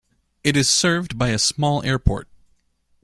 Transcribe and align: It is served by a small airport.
It 0.43 0.57
is 0.57 0.67
served 0.67 1.19
by 1.19 1.29
a 1.29 1.37
small 1.37 1.83
airport. 1.83 2.27